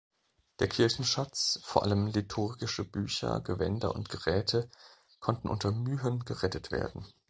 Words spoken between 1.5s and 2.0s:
vor